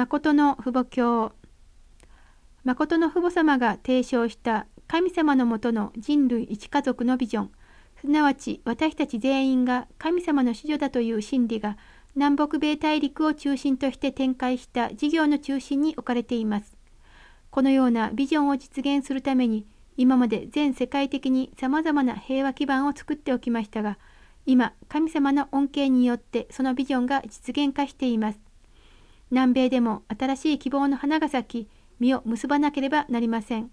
[0.00, 1.32] 誠の父母教
[2.64, 7.50] 誠の父母様が提唱した神様のもとの人類一家族のビジョン
[8.00, 11.76] すなわち私たち全員が神様の子女だという真理が
[12.14, 16.78] 南北米大陸を中心として展開した事業の中心に置かれています。
[17.50, 19.66] このようなビジョンを実現するために
[19.98, 23.98] 今まで全世界的にさまざまな平和基盤を作っておきましたが
[24.46, 28.49] 今神様の恩恵によってそのビジョンが実現化しています。
[29.30, 33.70] 南米でも新しい希望の花が咲き実を結ばなければなりません。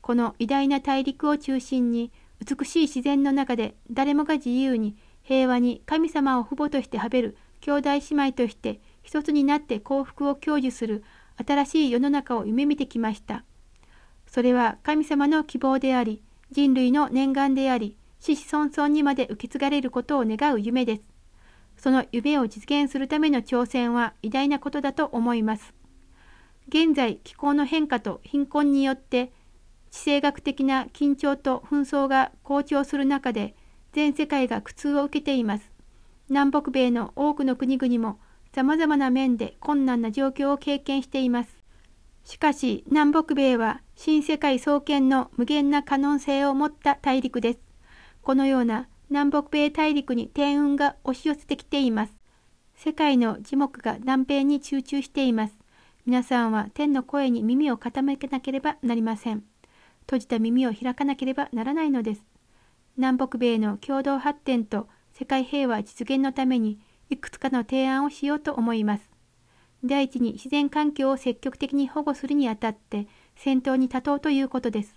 [0.00, 2.12] この偉大な大陸を中心に
[2.44, 11.04] 美しい自然の中で誰もが自由に平和に神様を父母としてはべる兄弟姉妹として一つになって幸福を享受する
[11.36, 13.44] 新しい世の中を夢見てきました。
[14.26, 21.02] それは神様の希望であり、人類の念願であり、子々孫孫にまで受け継がれることを願う夢です。
[21.82, 25.74] その夢を実現するための挑戦は偉大なことだと思います。
[26.68, 29.32] 現在、気候の変化と貧困によって
[29.90, 33.56] 地政学的な緊張と紛争が好調する中で
[33.92, 35.72] 全世界が苦痛を受けています。
[36.28, 38.20] 南北米の多くの国々も
[38.52, 41.50] 様々な面で困難な状況を経験しています。
[42.22, 47.58] しかし南北米は新世界創建の無限な可能性を持った大陸です。
[48.22, 52.14] このような南北米大陸に天運が押し寄せてきています。
[52.74, 55.54] 世界の樹木が南米に集中しています。
[56.06, 59.44] 皆さんは天の声に耳を傾けなければなりません。
[60.06, 62.24] 閉じた耳を開かなければならないのです。
[62.96, 66.78] 南北米の共同発展と世界平和実現のために
[67.10, 69.10] いくつかの提案をしようと思います。
[69.84, 73.06] 第一に自然環境を積極的に保護するにあたって
[73.36, 74.94] 先頭に立とうということです。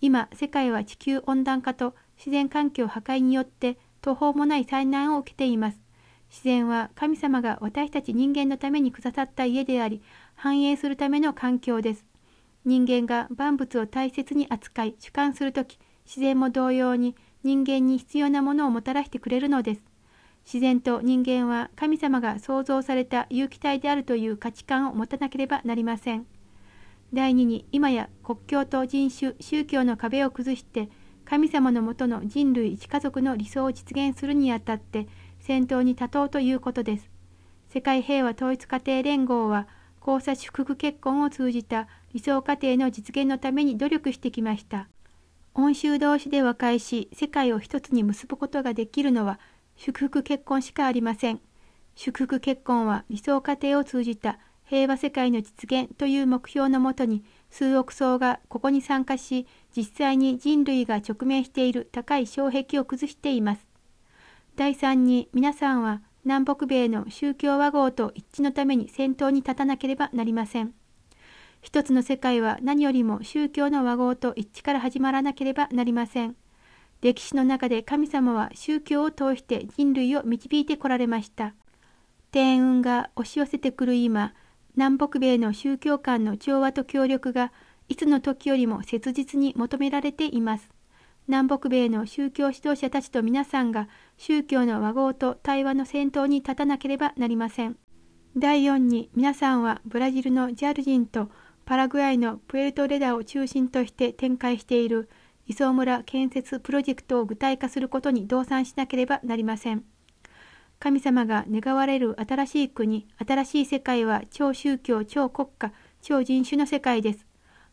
[0.00, 5.80] 今、世界は地球温暖化と自然環境破壊によって途方もない災難を受けています。
[6.28, 10.00] 自然は神様が私たち人間のためにくださった家であり、
[10.36, 12.10] 繁栄するための環境です。
[12.64, 19.82] 人間が万物を大切に扱い主観する時自然も同様に人間に必要なものをもたらしてくれるのです
[20.44, 26.26] 自然と人間は神様が創造された有機体であるという価値観を持たなければなりません
[27.14, 30.90] 第2に今や国境と人種宗教の壁を崩して
[31.30, 35.06] 神様のもとの人類一家族の理想を実現するにあたって
[35.38, 37.08] 先頭に立とうということです
[37.72, 39.68] 世界平和統一家庭連合は
[40.00, 44.88] 交差祝福結婚を通じた理想家庭の実現のために努力してきました。
[45.54, 49.38] 恩衆同士で和解し、世界を一つに結ぶことができるのは、
[49.76, 51.40] 祝福結婚しかありません。
[51.94, 63.66] 祝福結婚は理想家庭を通じた平和世界の実現という目標のもとに、数億層がここに参加し、実際に人類が直面している高い障壁を崩しています。
[64.56, 70.74] 第3に、皆さんは南北米の宗教和合と一致のために先頭に立たなければなりません。
[71.62, 76.36] 一つの世界は何よりも宗教の和合と一致から始まらなければなりません。
[77.00, 81.54] 歴史の中で神様は宗教を通して人類を導いてこられました。
[82.30, 84.34] 天運が押し寄せてくる今、
[84.76, 87.52] 南北米の宗教間の調和と協力が
[87.90, 90.70] いつの時よりも切実に求められています。
[91.26, 97.76] 南北米の宗教指導者たちと皆さんが宗教の和合と対話の先頭に立たなければなりません。
[98.36, 101.30] 第4に皆さんはブラジルのジャル人と
[101.64, 105.10] パラグアイのプエルトレダを中心として展開している
[105.48, 109.84] 磯村建設プロジェクトを具体化することに動産しなければなりません。
[110.78, 117.29] 神様が願われる新しい国、新しい世界は超宗教、超国家、超人種の世界です。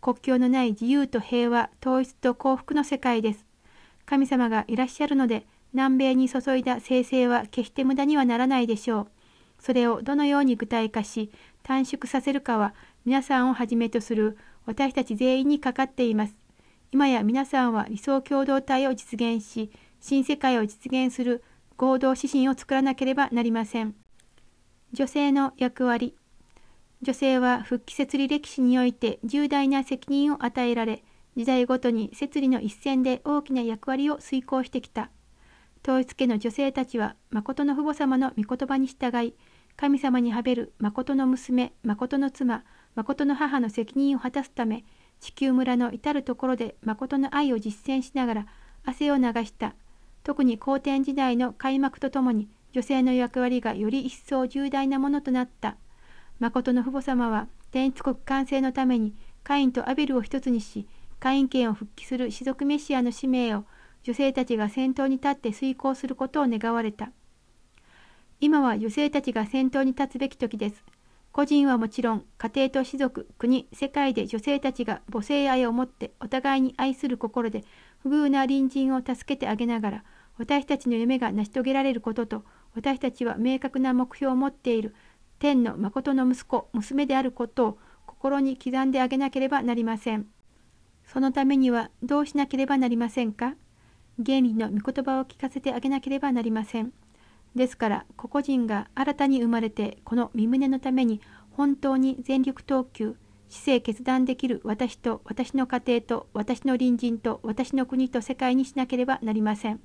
[0.00, 3.44] 国境のない自由と平和、統一と幸福の世界です。
[4.06, 9.08] 神様がいらっしゃるので、南米に注いだ生成は決して無駄にはならないでしょう。
[9.58, 11.30] それをどのように具体化し、
[11.62, 12.74] 短縮させるかは
[13.04, 16.34] 皆さんをはじめとする私たち全員にかかっています。
[16.92, 21.44] 今や皆さんは理想共同体を実現し、新世界を実現する
[21.76, 23.94] 合同指針を作らなければなりません。
[24.92, 26.16] 女性の役割
[27.02, 31.02] 女性は復帰設理歴史において重大な責任を与えられ、
[31.36, 35.10] 時代ごとに設理の一線で大きな役割を遂行してきた。
[35.82, 39.34] 統一家の女性たちは、誠の父母様の御言葉に従い、
[39.76, 42.64] 神様にはべる誠の娘、誠の妻、
[42.96, 44.84] 誠の母の責任を果たすため
[45.20, 48.46] 地球村の至る所で誠の愛を実践しながら
[48.84, 49.74] 汗を流した
[50.22, 55.76] 特に皇天時代の開幕とともに女性の役割がより一層重大なものとなった
[56.40, 59.14] 誠の父母様は天一国完成のために
[59.44, 60.88] カインとアベルを一つにし
[61.20, 63.64] カイン権を復帰する士族メシアの使命を
[64.02, 67.12] 女性たちが先頭に立って遂行することを願われた。
[68.40, 70.82] 今は女性たちが先頭に立つべき時です。
[71.32, 77.62] 個人はもちろん家庭と士族国世界で女性たちが母性愛を持ってお互いに愛する心で
[78.02, 80.04] 不遇な隣人を助けてあげながら
[80.38, 82.44] 私たちの夢が成し遂げられることと
[82.74, 84.94] 私たちは明確な目標を持っている。
[85.40, 90.26] 天の誠の息子娘であることを心に刻んであげなければなりません。
[91.06, 93.56] そのためにはどうしなければなりませんか？
[94.22, 96.92] 原理の御言葉を聞かせてあげなければなりません。
[97.54, 101.22] ですから個々人が新たに生まれてこの身旨のために
[101.52, 103.16] 本当に全力投球
[103.48, 109.80] 姿勢決断できる私と私の家庭と私の隣人と私の国と世界にしなければなりません。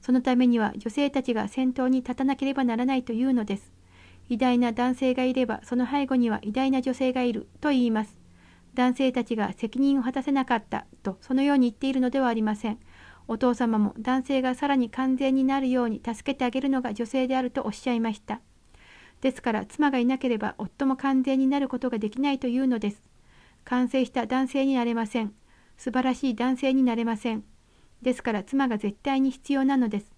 [0.00, 3.72] そのためには女性たちが先頭に立たなければならないというのです。
[4.30, 8.16] 偉大な男性がいればその背後には偉大な女性がいると言います。
[8.74, 12.78] 男性たちが責任を果たせなかったとそのように言っているのではありません。
[13.26, 18.40] お父様も男性がさらに完全になるように助けてあげるのが女性であるとおっしゃいました。
[19.20, 23.02] ですから妻がいなければ夫も完全になることができないというのです。
[23.64, 25.34] 完成した男性になれません。
[25.76, 27.42] 素晴らしい男性になれません。
[28.00, 30.12] ですから妻が絶対に必要なのです。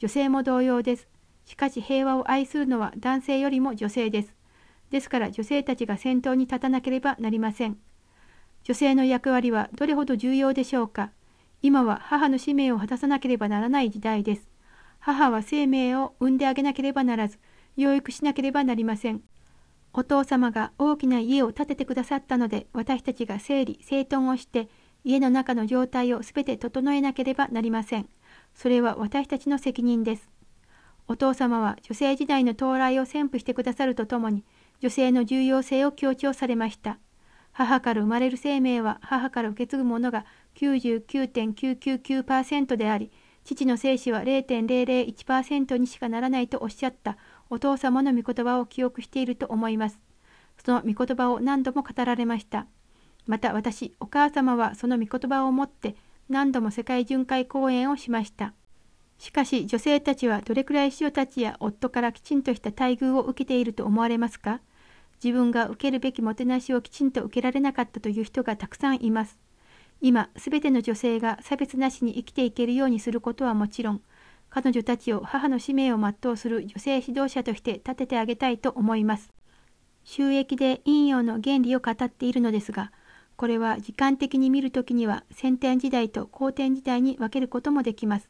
[0.00, 1.11] 女性も同様です。
[1.52, 4.34] しかし平和を愛するのは男性よりも女性です。
[4.88, 7.76] ですから女性たちが先頭に立たなければなりません。
[8.64, 11.10] 女性の役割はどれほど重要でしょうか。
[11.60, 14.48] 今は母の使命を果たさなければならない時代です。
[14.98, 17.38] 母は生命を産んであげなければならず、
[17.76, 19.20] 養育しなければなりません。
[19.92, 24.70] お父様が大きな家を建ててくださったので、私たちが整理整頓をして、
[25.04, 28.08] 家の中の状態をすべて整えなければなりません。
[28.54, 30.31] それは私たちの責任です。
[31.12, 34.46] お父様は女性時代の到来を宣布してくださるとともに、
[34.80, 36.98] 女性の重要性を強調されました。
[37.52, 40.24] 母から生まれる生命は母から受け継ぐものが
[40.54, 43.12] 99.999%であり、
[43.44, 47.18] 父の精子は0.001%にしかならないとおっしゃった
[47.50, 50.00] お父様の御言葉を記憶していると思います。
[50.64, 52.66] その御言葉を何度も語られました。
[53.26, 55.94] また私、お母様はその御言葉を持って
[56.30, 58.54] 何度も世界巡回講演をしました。
[59.18, 64.60] しかし女性たちはどれくらい師匠たちや夫からきちんとした待遇を受けていると思われますか？
[65.22, 69.38] 自分が受けるべきもてなしをきちんと受けられなかったという人がたくさんいます。
[70.00, 74.00] 今、すべての女性が差別なしに生きていけるようにすることはもちろん、
[74.50, 79.32] 彼女たちを母の使命を全うする女性指導者として立ててあげたいと思います。
[80.02, 82.90] 収益で陰陽の原理を語っているのですが、
[83.36, 88.28] これは時間的に見るときには先天時代と後天時代に分けることもできます。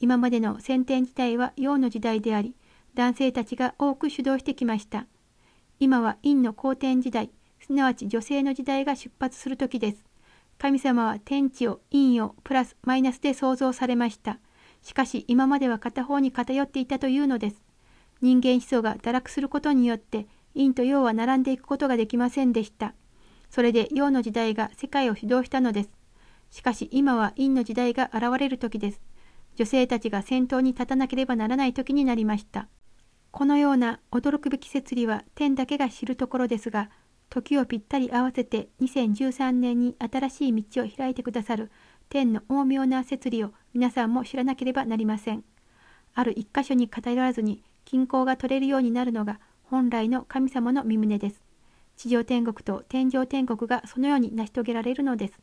[0.00, 2.54] 今までの先天時代は陽の時代であり、
[2.94, 5.06] 男性たちが多く主導してきました。
[5.80, 7.30] 今は陰の後天時代、
[7.60, 10.04] すなわち女性の時代が出発する時です。
[10.58, 14.38] 神様は天地を陰をプラスマイナスで創造されました。
[14.82, 17.62] しかし今までは片方に偏っていたというのです。
[18.20, 22.94] 人間思想が堕落することによって陰と陽は並んでいくことができませんでした。
[23.50, 25.90] それで陽の時代が世界を主導したのです。
[26.50, 29.00] しかし今は陰の時代が現れる時です。
[29.58, 32.68] 女性たちが先頭に立たなければならない時になりました。
[33.32, 36.90] このような驚くべき摂理は天だけが知るところですが、
[37.28, 41.72] 時をぴったり合わせて2013年に新しい道を開いてくださる
[42.08, 45.42] 天の巧妙な摂理を皆さんも知らなければなりません。
[46.14, 51.42] ある一箇所に偏らずに均衡が取れるようになるのが本来の神様の身旨です。
[51.96, 55.34] 地上天国と天上天国がそのように成し遂げられるのです。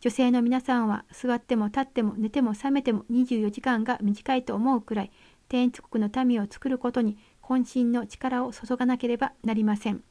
[0.00, 5.10] 女性の皆さんは座っても立っても寝ても覚めても24時間が短いと思うくらい
[5.48, 10.02] 天一国の民を作ることに渾身の力を注がなければなりません。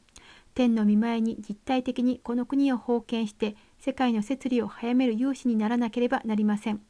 [0.56, 6.82] 天の見舞いに実体的にこの国を封建して世界の摂理を早める勇士にならなければなりません。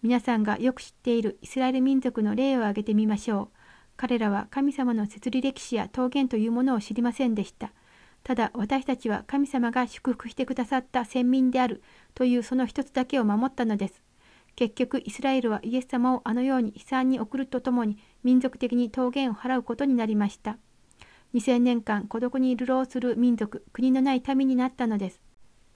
[0.00, 3.58] 皆さんがよく知っているイスラエル民族の例を挙げてみましょう。
[3.96, 7.72] 彼らは神様の摂理歴史や桃源というものを知りませんでした。
[8.24, 11.82] ただ私たちは神様が祝福してくださった先民である
[12.14, 14.02] というその一つだけを守ったのです。
[14.56, 20.56] 結局イスラエルはイエス様をあのように悲惨に送るとともに民族的に桃源を払うことになりました。
[21.34, 25.20] 2000年間孤独に流浪する民族、国のない民になったのです。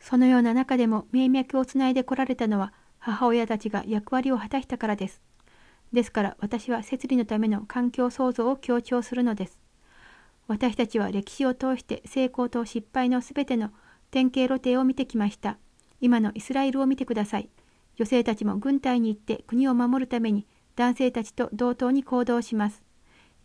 [0.00, 5.21] そのような中でも命脈をつないでこられたのは母親たちが役割を果たしたからです。
[5.93, 9.59] ですから私は摂理のための環境創造を強調するのです。
[10.49, 13.71] 私たちは歴史を通して成功と失敗のすべての
[14.11, 15.59] 典型露呈を見てきました。
[16.00, 17.50] 今のイスラエルを見てください。
[17.97, 22.83] 女性たちも軍隊に行って国を守るために男性たちと同等に行動します。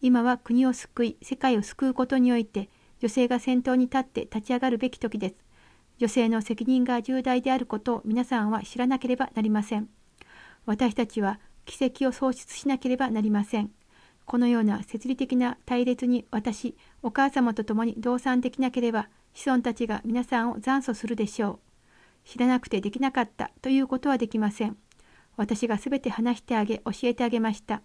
[0.02, 2.70] 今は国を救い、世界を救うことにおいて、
[3.00, 5.36] 女性が先頭に立って立ち上がるべき時です。
[5.98, 9.90] 女性の責任が重大であることを皆さんは知らなければなりません。
[10.66, 13.72] 私たちは奇跡を創出しなければなりません。
[14.26, 21.60] このような設理的な対立に私、お母様と共に同賛できなければ、子孫たちが皆さんを残訴するでしょう。
[22.26, 24.78] 知らなくてできなかったということはできません。
[25.36, 27.82] 私がすべて話してあげ、教えてあげました。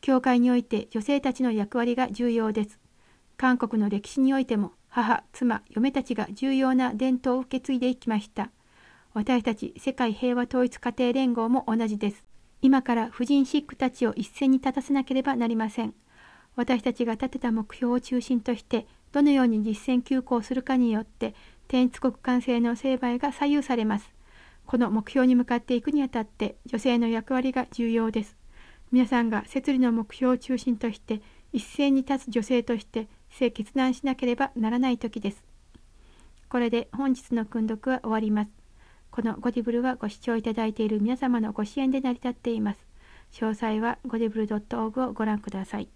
[0.00, 2.78] 教会において女性たちの役割が重要です。
[3.36, 8.50] 韓国の歴史においても母、妻、嫁たちが重要な伝統を受け継いでいきました。
[9.14, 12.24] 私たち世界平和統一家庭連合も同じです。
[12.64, 15.92] 今から婦人シックたちを一斉に立たせなければなりません。
[16.56, 21.34] 私たちが立てた目標を中心として、どのように実践休校するかによって、
[21.68, 24.14] 天一国完成の成敗が左右されます。
[24.64, 28.34] この目標に向かっていくにあたって、女性の役割が重要です。
[28.90, 31.20] 皆さんが摂理の目標を中心として
[31.52, 35.44] 一斉に立つ女性として性決断しなければならない時です。
[36.48, 38.63] これで本日の訓読は終わります。
[39.14, 42.78] このゴディブルはご視聴いただいている皆様のご支援で成り立っています。
[43.30, 45.88] 詳細はゴディブル .org をご覧ください。